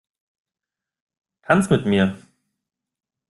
Tanz 1.43 1.69
mit 1.69 1.85
mir! 1.85 2.17